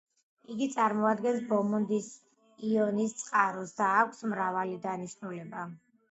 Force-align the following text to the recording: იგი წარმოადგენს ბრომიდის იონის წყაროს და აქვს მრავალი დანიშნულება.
იგი 0.51 0.67
წარმოადგენს 0.75 1.41
ბრომიდის 1.49 2.07
იონის 2.69 3.13
წყაროს 3.19 3.73
და 3.81 3.89
აქვს 4.05 4.23
მრავალი 4.31 4.79
დანიშნულება. 4.87 5.67